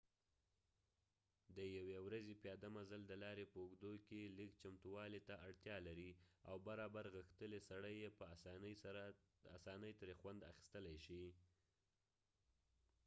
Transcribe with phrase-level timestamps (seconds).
[1.55, 6.11] د یو ی ورځی پیاده مزل د لارې په اوږدکې لږ چمتووالی ته اړتیا لري
[6.49, 8.25] او برابر غښتلی سړی یې په
[9.57, 11.25] اسانۍ تری خوند اخستلی شي